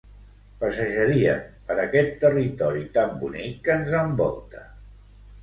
[0.61, 4.67] passejaríem per aquest territori tan bonic que ens envolta